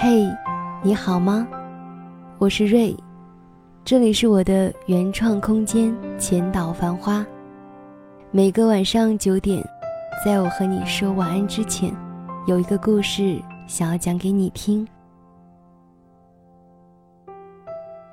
[0.00, 0.32] 嘿，
[0.80, 1.44] 你好吗？
[2.38, 2.96] 我是瑞，
[3.84, 7.26] 这里是我的原创空间千岛繁花。
[8.30, 9.60] 每个晚上九点，
[10.24, 11.92] 在我和你说晚安之前，
[12.46, 14.86] 有一个故事想要讲给你听。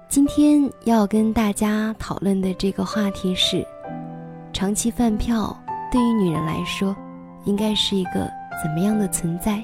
[0.09, 3.63] 今天要跟大家讨论的这个话题是：
[4.51, 5.55] 长期饭票
[5.91, 6.95] 对于女人来说，
[7.43, 8.27] 应该是一个
[8.63, 9.63] 怎么样的存在？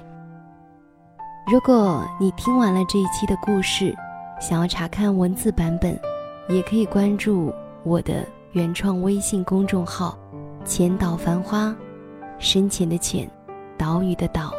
[1.48, 3.96] 如果你听完了这一期的故事，
[4.40, 6.00] 想要查看文字版本，
[6.50, 10.18] 也可以关注我的原创微信公众号
[10.64, 11.76] “浅岛繁花”，
[12.40, 13.30] 深浅的浅，
[13.78, 14.52] 岛屿的岛，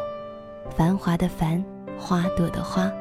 [0.75, 1.63] 繁华的繁，
[1.97, 2.91] 花朵的花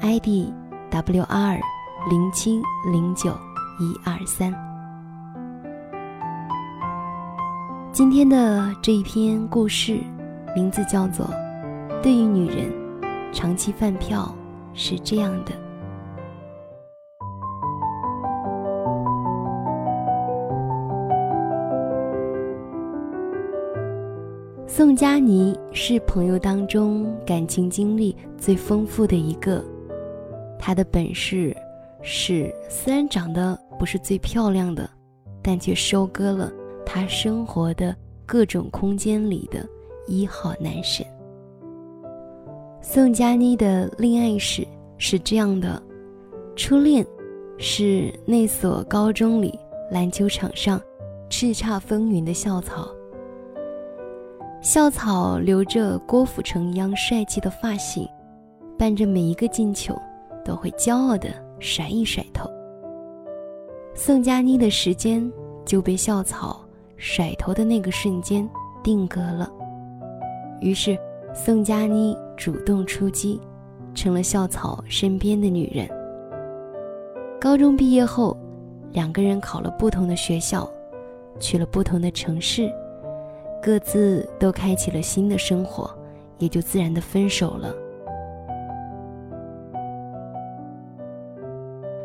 [0.00, 0.52] ，ID
[0.90, 1.60] W R。
[2.08, 3.28] 零七零九
[3.78, 4.50] 一二三。
[7.92, 9.98] 今天的这一篇故事，
[10.56, 11.26] 名字叫做
[12.00, 12.72] 《对于女人，
[13.32, 14.34] 长期饭票
[14.74, 15.52] 是这样的》。
[24.66, 29.62] 宋佳妮是朋友当中感情经历最丰富的一个，
[30.58, 31.56] 她的本事。
[32.02, 34.88] 是，虽然长得不是最漂亮的，
[35.42, 36.50] 但却收割了
[36.86, 39.68] 她生活的各种空间里的
[40.06, 41.04] 一号男神。
[42.92, 44.66] 宋佳妮的恋爱史
[44.98, 45.80] 是这样的：
[46.56, 47.06] 初恋
[47.56, 49.56] 是那所高中里
[49.92, 50.82] 篮球场上
[51.28, 52.88] 叱咤风云的校草。
[54.60, 58.04] 校草留着郭富城一样帅气的发型，
[58.76, 59.96] 伴着每一个进球，
[60.44, 61.28] 都会骄傲的。
[61.60, 62.50] 甩一甩头，
[63.94, 65.30] 宋佳妮的时间
[65.64, 66.60] 就被校草
[66.96, 68.48] 甩头的那个瞬间
[68.82, 69.48] 定格了。
[70.60, 70.98] 于是，
[71.32, 73.38] 宋佳妮主动出击，
[73.94, 75.86] 成了校草身边的女人。
[77.38, 78.34] 高中毕业后，
[78.92, 80.66] 两个人考了不同的学校，
[81.38, 82.72] 去了不同的城市，
[83.62, 85.94] 各自都开启了新的生活，
[86.38, 87.74] 也就自然的分手了。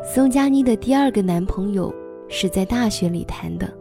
[0.04, 1.94] 宋佳妮的第二个男朋友
[2.28, 3.72] 是在大学里谈的。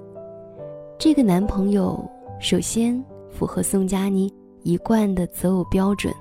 [1.00, 4.32] 这个男朋友首先符合宋佳妮
[4.62, 6.14] 一贯的择偶标准，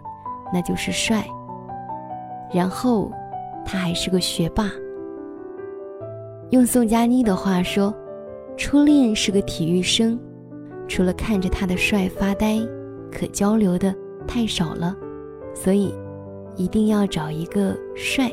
[0.54, 1.26] 那就是帅。
[2.54, 3.12] 然后，
[3.66, 4.70] 他还是个学霸。
[6.52, 7.92] 用宋佳妮的话说，
[8.56, 10.20] 初恋是个体育生，
[10.88, 12.60] 除了看着他的帅发呆，
[13.12, 13.94] 可交流的
[14.28, 14.96] 太少了，
[15.56, 15.94] 所以
[16.56, 18.30] 一定要找一个帅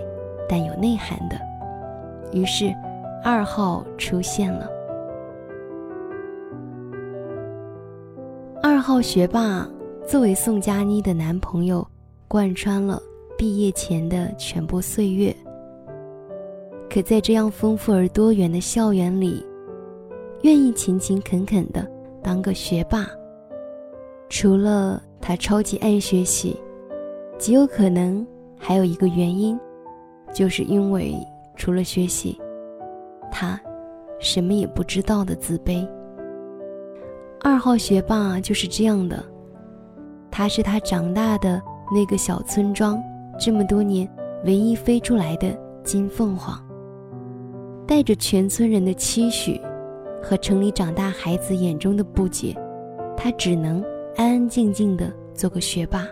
[0.46, 1.36] 但有内涵的。
[2.32, 2.70] 于是，
[3.24, 4.68] 二号出现了。
[8.62, 9.66] 二号学霸
[10.06, 11.86] 作为宋佳妮的男朋友，
[12.30, 13.02] 贯穿了
[13.36, 15.34] 毕业前的全部岁月。
[16.88, 19.44] 可在这样丰富而多元的校园里，
[20.42, 21.84] 愿意勤勤恳恳的
[22.22, 23.04] 当个学霸，
[24.28, 26.56] 除了他超级爱学习，
[27.36, 28.24] 极有可能
[28.56, 29.58] 还有一个原因，
[30.32, 31.12] 就是因为。
[31.56, 32.40] 除了学习，
[33.30, 33.60] 他
[34.18, 35.86] 什么也不知道的自卑。
[37.42, 39.22] 二号学霸就是这样的，
[40.30, 41.60] 他是他长大的
[41.92, 43.02] 那个小村庄
[43.38, 44.08] 这么多年
[44.44, 46.56] 唯一飞出来的金凤凰，
[47.86, 49.60] 带着全村人的期许
[50.22, 52.54] 和城里长大孩子眼中的不解，
[53.16, 53.82] 他只能
[54.16, 56.06] 安安静静的做个学霸。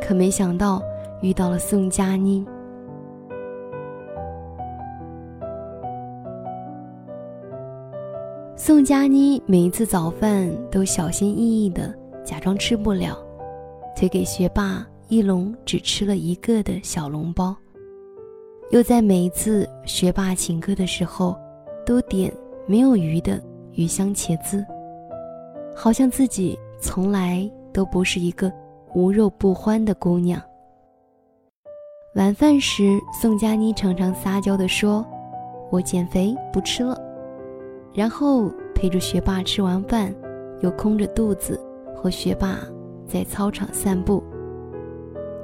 [0.00, 0.80] 可没想到
[1.20, 2.46] 遇到了宋佳妮。
[8.56, 11.92] 宋佳妮每一次早饭都小心翼翼地
[12.22, 13.18] 假装吃不了，
[13.96, 17.54] 推给学霸一笼只吃了一个的小笼包，
[18.70, 21.36] 又在每一次学霸请客的时候，
[21.84, 22.32] 都点
[22.66, 23.42] 没有鱼的
[23.72, 24.64] 鱼香茄子，
[25.74, 28.52] 好像自己从来都不是一个
[28.94, 30.40] 无肉不欢的姑娘。
[32.14, 35.06] 晚饭时，宋佳妮常常撒娇地说
[35.70, 36.98] ：“我减肥不吃了。”
[37.94, 40.14] 然后陪着学霸吃完饭，
[40.60, 41.60] 又空着肚子
[41.94, 42.58] 和学霸
[43.10, 44.22] 在操场散步。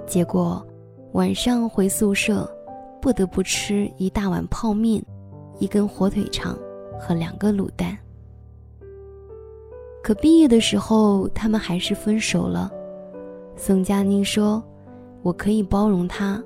[0.07, 0.65] 结果
[1.13, 2.49] 晚上回宿舍，
[3.03, 5.05] 不得不吃一大碗泡面、
[5.59, 6.57] 一根火腿肠
[6.99, 7.99] 和两个卤蛋。
[10.03, 12.71] 可毕业的时候，他们还是分手了。
[13.57, 14.62] 宋佳妮说
[15.23, 16.41] ：“我可以包容他，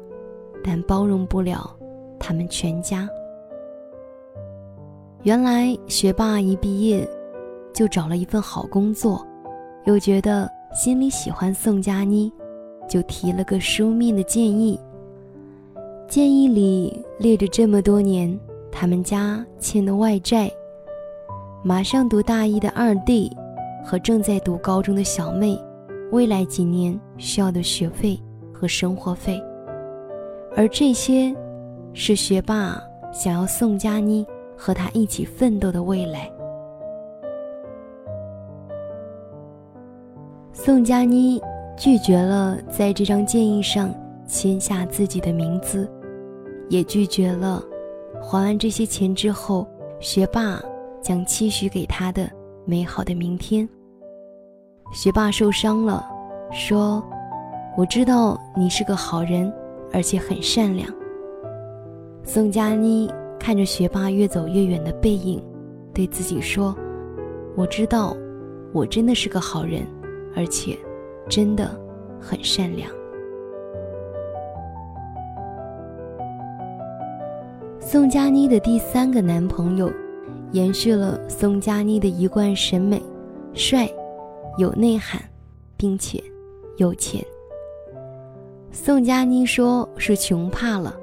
[0.64, 1.76] 但包容不了
[2.18, 3.06] 他们全家。”
[5.24, 7.06] 原来学霸一毕业，
[7.74, 9.22] 就找了一份好工作，
[9.84, 12.32] 又觉得心里喜欢宋佳妮，
[12.88, 14.78] 就提了个书面的建议。
[16.08, 18.38] 建议里列着这么多年
[18.70, 20.48] 他们家欠的外债，
[21.64, 23.30] 马上读大一的二弟
[23.84, 25.60] 和正在读高中的小妹，
[26.12, 28.20] 未来几年需要的学费
[28.52, 29.42] 和生活费，
[30.56, 31.34] 而这些，
[31.92, 32.80] 是学霸
[33.12, 34.24] 想要宋佳妮
[34.56, 36.30] 和他一起奋斗的未来。
[40.62, 41.40] 宋佳妮
[41.74, 43.94] 拒绝了在这张建议上
[44.26, 45.90] 签下自己的名字，
[46.68, 47.64] 也拒绝了
[48.20, 49.66] 还完这些钱之后，
[50.00, 50.60] 学霸
[51.00, 52.30] 将期许给他的
[52.66, 53.66] 美好的明天。
[54.92, 56.06] 学霸受伤了，
[56.52, 57.02] 说
[57.74, 59.50] ：“我知道你是个好人，
[59.94, 60.86] 而且很善良。”
[62.22, 65.42] 宋佳妮看着学霸越走越远的背影，
[65.94, 66.76] 对自己说
[67.56, 68.14] ：“我知道，
[68.74, 69.86] 我真的是个好人。”
[70.34, 70.78] 而且，
[71.28, 71.70] 真的
[72.20, 72.90] 很善良。
[77.80, 79.90] 宋佳妮的第三个男朋友，
[80.52, 83.02] 延续了宋佳妮的一贯审美：
[83.52, 83.88] 帅、
[84.58, 85.20] 有内涵，
[85.76, 86.22] 并且
[86.76, 87.24] 有钱。
[88.70, 90.96] 宋佳妮说是穷怕了，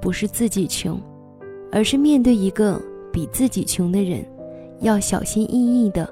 [0.00, 1.00] 不是自己穷，
[1.72, 2.80] 而是面对一个
[3.12, 4.24] 比自己穷的人，
[4.80, 6.08] 要小心翼翼的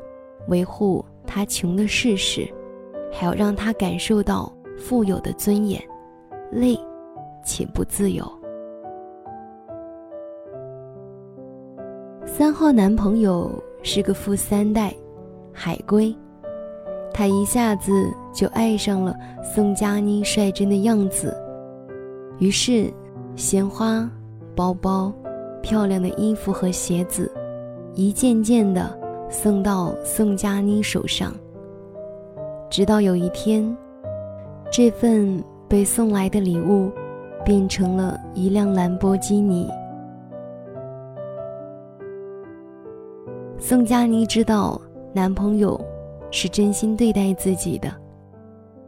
[0.48, 1.04] 维护。
[1.30, 2.48] 他穷的事实，
[3.12, 5.78] 还要让他感受到富有的尊严，
[6.50, 6.74] 累
[7.44, 8.26] 且不自由。
[12.24, 13.52] 三号男朋友
[13.82, 14.94] 是个富三代，
[15.52, 16.16] 海归，
[17.12, 17.92] 他一下子
[18.32, 21.36] 就爱上了宋佳妮率真的样子，
[22.38, 22.90] 于是
[23.36, 24.10] 鲜花、
[24.56, 25.12] 包包、
[25.62, 27.30] 漂亮的衣服和鞋子，
[27.92, 28.98] 一件件的。
[29.30, 31.34] 送到宋佳妮手上，
[32.70, 33.76] 直到有一天，
[34.72, 36.90] 这份被送来的礼物
[37.44, 39.68] 变成了一辆兰博基尼。
[43.58, 44.80] 宋佳妮知道
[45.12, 45.78] 男朋友
[46.30, 47.92] 是真心对待自己的，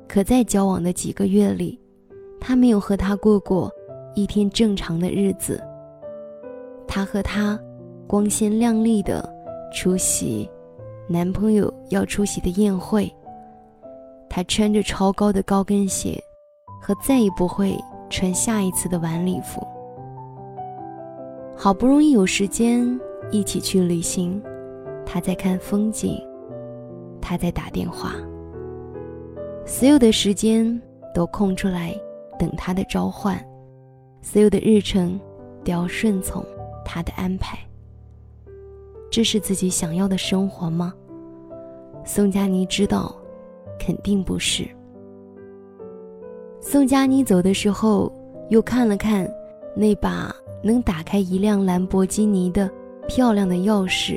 [0.09, 1.79] 可在交往的几个月里，
[2.41, 3.71] 她没有和他过过
[4.15, 5.63] 一天正常的日子。
[6.89, 7.61] 她和他
[8.07, 9.39] 光鲜亮丽的。
[9.73, 10.49] 出席
[11.09, 13.13] 男朋友要出席的宴会，
[14.29, 16.23] 她穿着超高的高跟鞋，
[16.81, 17.77] 和再也不会
[18.09, 19.67] 穿下一次的晚礼服。
[21.57, 22.99] 好不容易有时间
[23.31, 24.43] 一起去旅行，
[25.05, 26.19] 他在看风景，
[27.21, 28.15] 他在打电话，
[29.67, 30.81] 所有的时间
[31.15, 31.95] 都空出来
[32.39, 33.39] 等他的召唤，
[34.23, 35.21] 所有的日程
[35.65, 36.45] 都要顺从
[36.85, 37.59] 他的安排。
[39.11, 40.95] 这是自己想要的生活吗？
[42.05, 43.13] 宋佳妮知道，
[43.79, 44.65] 肯定不是。
[46.61, 48.13] 宋佳妮走的时候，
[48.51, 49.29] 又看了看
[49.75, 52.71] 那把能打开一辆兰博基尼的
[53.09, 54.17] 漂亮的钥匙，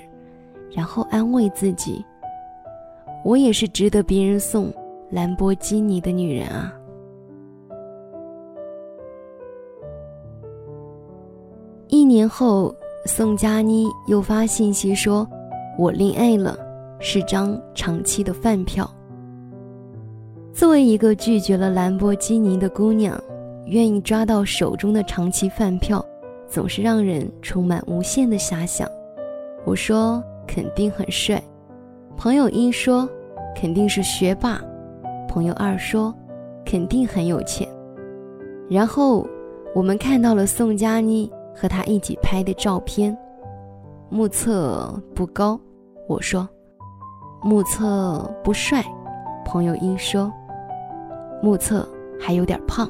[0.71, 2.05] 然后安慰自己
[3.25, 4.71] ：“我也是值得别人送
[5.09, 6.71] 兰博基尼的女人啊。”
[11.89, 12.71] 一年后。
[13.05, 15.27] 宋佳妮又发信息说
[15.77, 16.57] ：“我恋爱了，
[16.99, 18.89] 是张长期的饭票。”
[20.53, 23.21] 作为一个拒绝了兰博基尼的姑娘，
[23.65, 26.03] 愿意抓到手中的长期饭票，
[26.47, 28.87] 总是让人充满无限的遐想。
[29.65, 31.43] 我说：“肯定很帅。”
[32.15, 33.07] 朋友一说
[33.53, 34.61] ：“肯定是学霸。”
[35.27, 36.15] 朋友二说
[36.63, 37.67] ：“肯定很有钱。”
[38.71, 39.27] 然后
[39.75, 41.29] 我们看到了宋佳妮。
[41.55, 43.15] 和他一起拍的照片，
[44.09, 45.59] 目测不高，
[46.07, 46.47] 我说；
[47.41, 48.83] 目测不帅，
[49.45, 50.31] 朋友一说；
[51.41, 51.87] 目测
[52.19, 52.89] 还有点胖，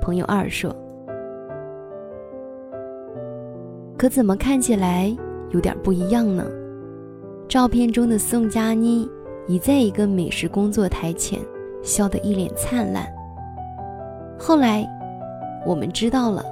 [0.00, 0.74] 朋友二说。
[3.98, 5.14] 可怎么看起来
[5.50, 6.44] 有点不一样呢？
[7.48, 9.06] 照片中的宋佳妮
[9.46, 11.38] 已在一个美食工作台前，
[11.82, 13.06] 笑得一脸灿烂。
[14.38, 14.88] 后来，
[15.66, 16.42] 我们知道了。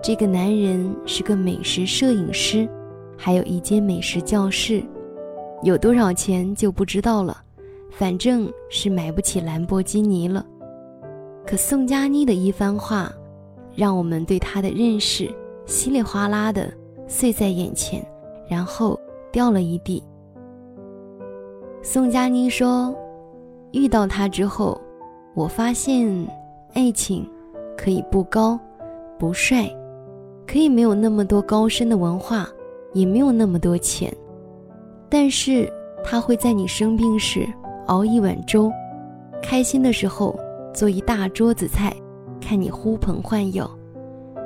[0.00, 2.68] 这个男人是个美食摄影师，
[3.16, 4.82] 还有一间美食教室，
[5.62, 7.36] 有多少钱就不知道了，
[7.90, 10.46] 反正是买不起兰博基尼了。
[11.44, 13.12] 可宋佳妮的一番话，
[13.74, 15.28] 让我们对他的认识
[15.66, 16.72] 稀里哗啦的
[17.08, 18.00] 碎在眼前，
[18.48, 18.98] 然后
[19.32, 20.02] 掉了一地。
[21.82, 22.94] 宋佳妮说
[23.72, 24.80] ：“遇到他之后，
[25.34, 26.08] 我发现
[26.74, 27.28] 爱情
[27.76, 28.58] 可以不高，
[29.18, 29.68] 不帅。”
[30.50, 32.48] 可以没有那么多高深的文化，
[32.94, 34.10] 也没有那么多钱，
[35.10, 35.70] 但是
[36.02, 37.46] 他会在你生病时
[37.88, 38.72] 熬一碗粥，
[39.42, 40.34] 开心的时候
[40.72, 41.94] 做一大桌子菜，
[42.40, 43.66] 看你呼朋唤友；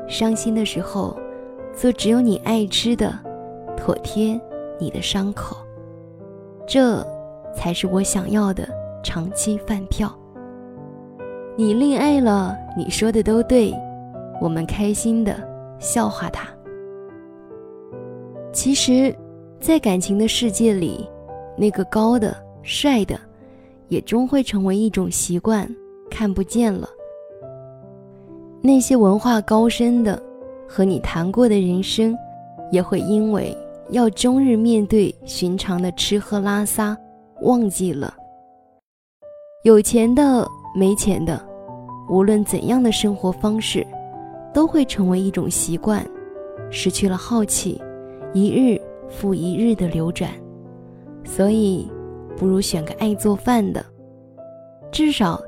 [0.08, 1.16] 伤心的时候，
[1.72, 3.16] 做只有你爱吃的，
[3.76, 4.38] 妥帖
[4.80, 5.56] 你的伤口。
[6.66, 7.06] 这，
[7.54, 8.68] 才是我想要的
[9.04, 10.12] 长期饭票。
[11.56, 13.72] 你恋爱了，你说的都对，
[14.40, 15.36] 我们开心的
[15.82, 16.48] 笑话他。
[18.52, 19.14] 其实，
[19.60, 21.06] 在感情的世界里，
[21.58, 23.18] 那个高的、帅的，
[23.88, 25.68] 也终会成为一种习惯，
[26.08, 26.88] 看不见了。
[28.62, 30.22] 那些文化高深的，
[30.68, 32.16] 和你谈过的人生，
[32.70, 33.54] 也会因为
[33.90, 36.96] 要终日面对寻常的吃喝拉撒，
[37.40, 38.14] 忘记了。
[39.64, 40.48] 有钱的。
[40.74, 41.38] 没钱的，
[42.08, 43.86] 无论怎样的生活方式，
[44.52, 46.06] 都会成为一种习惯，
[46.70, 47.80] 失去了好奇，
[48.32, 50.30] 一日复一日的流转。
[51.24, 51.90] 所以，
[52.36, 53.84] 不如选个爱做饭的，
[54.90, 55.40] 至少，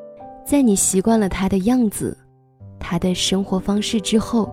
[0.44, 2.16] 在你习惯了他的样子、
[2.78, 4.50] 他的生活方式之后，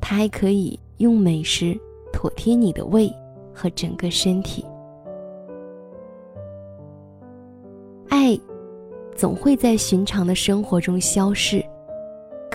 [0.00, 1.78] 他还可以用美食
[2.12, 3.12] 妥帖你的胃
[3.52, 4.64] 和整个身体。
[8.08, 8.38] 爱。
[9.14, 11.64] 总会在寻常的生活中消逝，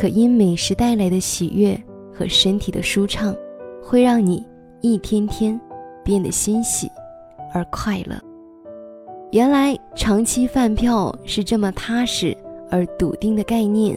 [0.01, 1.79] 可因美食带来的喜悦
[2.11, 3.35] 和身体的舒畅，
[3.83, 4.43] 会让你
[4.81, 5.61] 一天天
[6.03, 6.89] 变得欣喜
[7.53, 8.19] 而快乐。
[9.31, 12.35] 原来长期饭票是这么踏实
[12.71, 13.95] 而笃定的概念，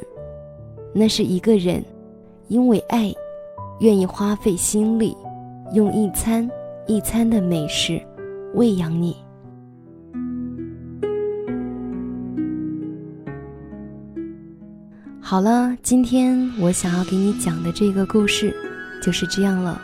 [0.92, 1.82] 那是一个人
[2.48, 3.10] 因为爱，
[3.80, 5.16] 愿意花费心力，
[5.72, 6.46] 用一餐
[6.86, 7.98] 一餐的美食
[8.52, 9.16] 喂养你。
[15.26, 18.54] 好了，今天我想要给你讲的这个故事
[19.02, 19.80] 就是这样了。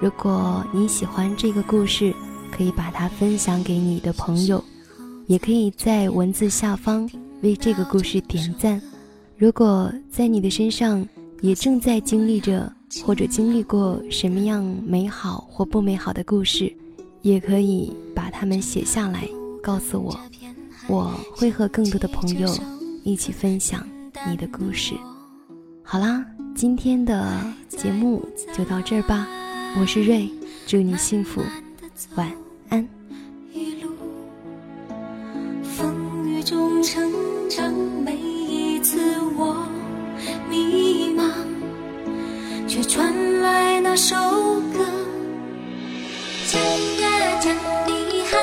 [0.00, 2.14] 如果你喜欢这个故事，
[2.52, 4.62] 可以把它分享给你的朋友，
[5.26, 7.10] 也可以在文字下方
[7.42, 8.80] 为这个故事点赞。
[9.36, 11.04] 如果在你的身上
[11.40, 12.72] 也正在经历着
[13.04, 16.72] 或者经历过什么样美好或不美好的故事，
[17.22, 19.28] 也可以把它们写下来
[19.60, 20.16] 告诉我，
[20.86, 22.48] 我会和更多的朋友
[23.02, 23.84] 一起分享。
[24.26, 24.94] 你的故事，
[25.82, 29.26] 好啦，今天的节目就到这儿吧。
[29.80, 30.28] 我是瑞，
[30.66, 31.42] 祝你幸福，
[32.16, 32.30] 晚
[32.68, 32.86] 安。
[33.52, 33.90] 一路
[35.62, 37.10] 风雨中成
[37.48, 37.72] 长，
[38.04, 38.98] 每一次
[39.36, 39.66] 我
[40.50, 41.30] 迷茫，
[42.66, 44.16] 却传来那首
[44.72, 44.84] 歌，
[46.46, 46.60] 讲
[47.00, 47.54] 呀讲
[47.86, 47.92] 的
[48.24, 48.38] 喊。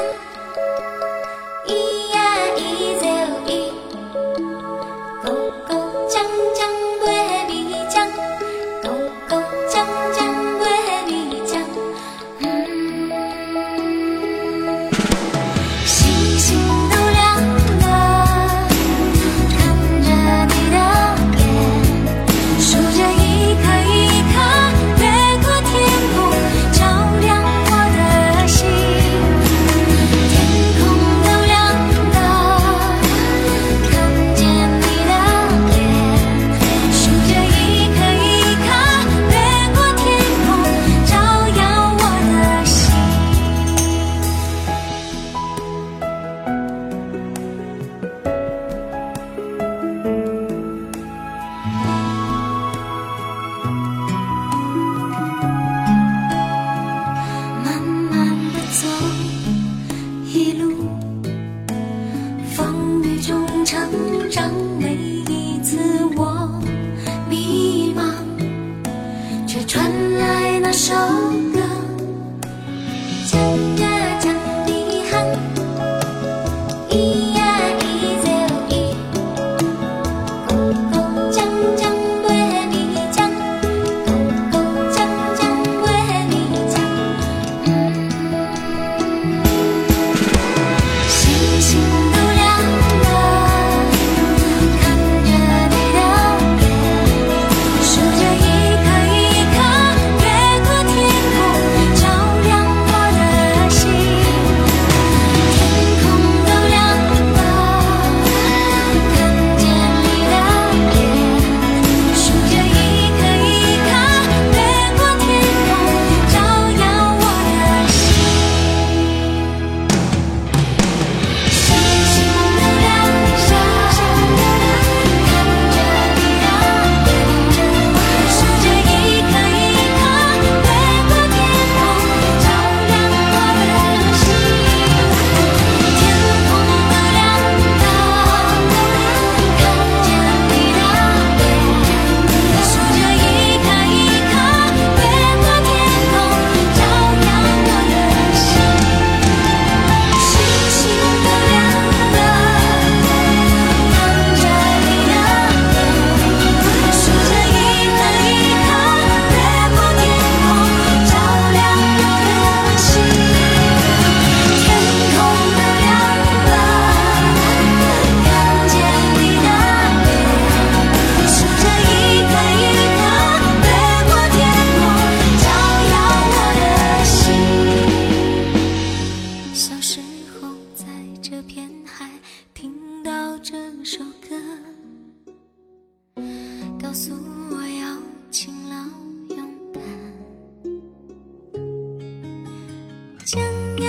[193.25, 193.84] 江